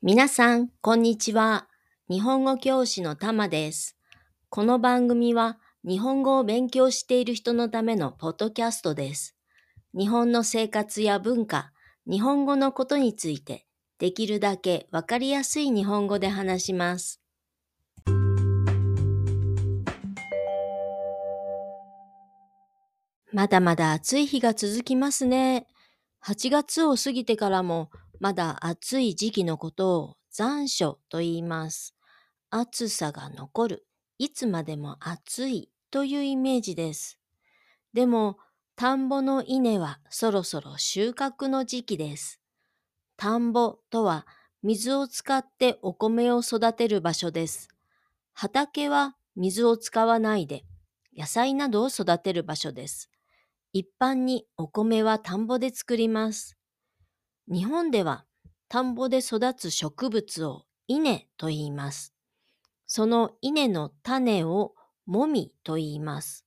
[0.00, 1.66] 皆さん、こんにちは。
[2.08, 3.96] 日本語教師のたまです。
[4.48, 9.34] この番組は日本語を勉強している人のためのポッドキャストです。
[9.94, 11.72] 日本の生活や文化、
[12.08, 13.66] 日本語のことについて、
[13.98, 17.20] できるだけわかりやすい日本語で話します。
[23.32, 25.66] まだまだ暑い日が続きますね。
[26.24, 27.90] 8月を過ぎてからも
[28.20, 31.94] まだ暑い時期のことを残暑と言います。
[32.50, 33.86] 暑さが残る、
[34.18, 37.18] いつまでも暑いというイメージです。
[37.94, 38.38] でも、
[38.76, 42.40] 田んぼの稲はそろそろ収穫の時期です。
[43.16, 44.26] 田んぼとは
[44.62, 47.68] 水を使ってお米を育てる場所です。
[48.34, 50.64] 畑は水を使わないで
[51.16, 53.10] 野菜などを育てる場所です。
[53.72, 56.57] 一般にお米は田んぼで作ります。
[57.50, 58.26] 日本では
[58.68, 62.14] 田んぼで育つ植物を稲と言います。
[62.86, 64.74] その稲の種を
[65.06, 66.44] もみと言います。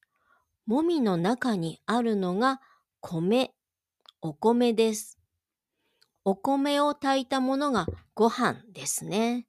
[0.68, 2.62] もみの中にあるのが
[3.00, 3.52] 米、
[4.22, 5.18] お米です。
[6.24, 9.48] お米を炊いたものがご飯ですね。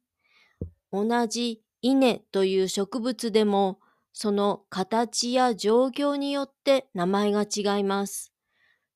[0.91, 3.79] 同じ稲という植物でも
[4.11, 8.33] その形や状況によって名前が違います。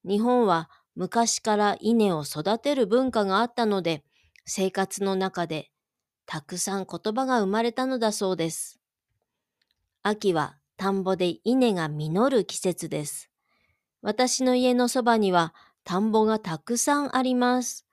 [0.03, 4.03] 日本は昔から稲を育てる文化があったので、
[4.47, 5.69] 生活の中で
[6.25, 8.79] たくさん言葉が生まれたのだそうです。
[10.01, 13.29] 秋は田んぼで稲が実る季節です。
[14.01, 15.53] 私の家のそばには
[15.83, 17.85] 田んぼがたくさんあります。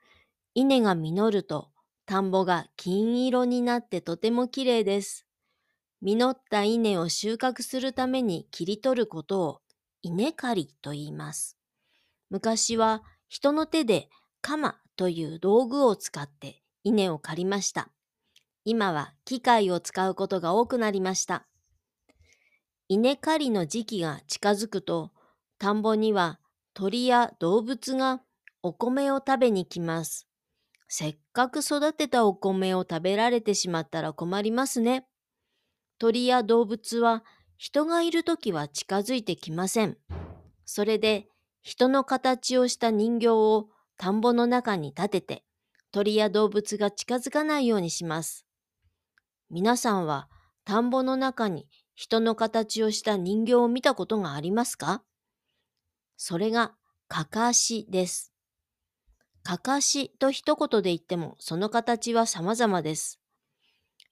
[0.55, 1.69] 稲が実ると
[2.07, 5.27] 田んぼが金色になってとても綺麗です。
[6.01, 9.61] 実った稲を収穫するために切り取ることを
[10.01, 11.55] 稲刈りと言います。
[12.29, 14.09] 昔は人の手で
[14.41, 17.89] 鎌という道具を使って稲を刈りました。
[18.63, 21.47] 今は機械を使うことが多くなりました。
[22.87, 25.11] 稲刈りの時期が近づくと、
[25.57, 26.39] 田んぼには
[26.73, 28.21] 鳥や動物が
[28.61, 30.27] お米を食べに来ます。
[30.87, 35.07] せっかく育てたお米を食べられてしまったら困りますね。
[35.97, 37.23] 鳥や動物は
[37.57, 39.97] 人がいるときは近づいてきません。
[40.65, 41.27] それで
[41.65, 45.43] 人の形をした人形を田んぼの中に立てて、
[45.91, 48.45] 鳥や動物が近づかないようにします。
[49.49, 50.29] 皆さんは
[50.63, 55.01] 田んぼの中に人の形をした人形を見たことがありますか？
[56.17, 56.75] それが
[57.07, 58.31] かかしです。
[59.41, 63.19] かかしと一言で言ってもその形は様々です。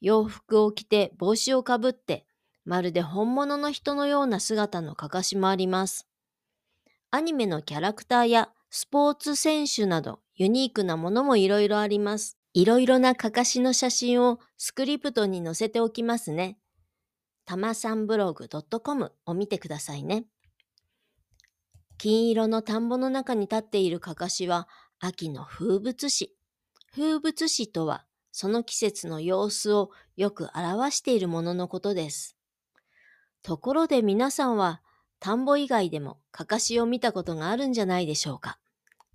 [0.01, 2.25] 洋服を着て帽子をかぶって
[2.65, 6.07] まるで本物の人のような姿のかかしもあります。
[7.15, 12.39] アニメのキャラクターやスポーツ選手などユニークなものもいろいろあります。
[12.55, 16.57] いろいろなかかしの写真をスクリプトに載せておきますね。
[17.45, 20.25] たまさんブログ .com を見てくださいね。
[21.99, 24.67] 金色の田んぼの中に立っているかかしは
[24.99, 26.35] 秋の風物詩。
[26.95, 32.35] 風物詩とはその季節の様子をよく表しているもののことです。
[33.43, 34.81] ところで皆さんは
[35.23, 38.59] 田んぼ以外でもかかしを見たことがあるんじゃないでしょうか。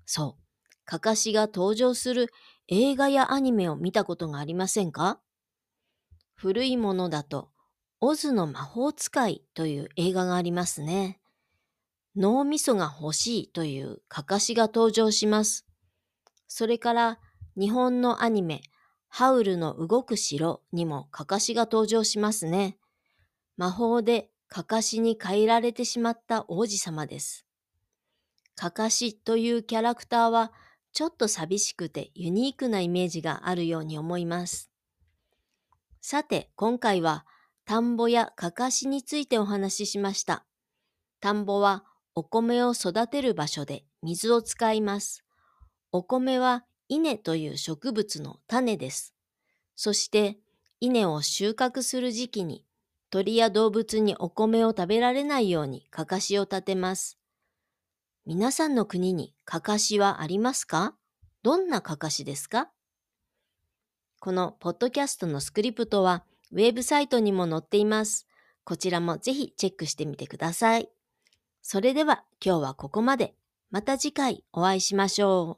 [0.07, 0.43] そう、
[0.87, 2.33] かかしが登場する
[2.67, 5.21] 映画やアニメを見たことがありませんか？
[6.35, 7.51] 古いものだと、
[8.01, 11.21] オズの魔法使いという映画がありますね。
[12.17, 15.67] 脳みそが欲しいというかかしが登場します。
[16.47, 17.19] それから
[17.55, 18.63] 日本のアニメ、
[19.09, 22.79] ハウルの動く城にもかかしが登場しますね。
[23.59, 27.47] 魔法でかかしに変えられてしまった王子様です。
[28.55, 30.53] かかしというキャラクターは
[30.93, 34.71] ちょっと寂しくてユニークなイメージがあるように思います。
[36.01, 37.27] さて、今回は
[37.65, 40.47] 田んぼやかかしについてお話ししました。
[41.21, 41.85] 田んぼは
[42.15, 45.23] お米を育てる場所で水を使います。
[45.93, 49.15] お米は稲という植物の種です。
[49.77, 50.39] そして
[50.81, 52.65] 稲を収穫する時期に
[53.11, 57.19] 鳥や動物にお米を食べられないようにかかしを立てます。
[58.27, 60.95] 皆さんの国にかかしはありますか？
[61.43, 62.69] どんなかかしですか？
[64.21, 68.27] このポッドキャストのスクリプトはウェブサイトにも載っています。
[68.65, 70.91] こちらもぜひチェックしてみてください。
[71.63, 73.35] それでは今日はここまで。
[73.71, 75.57] また次回お会いしましょう。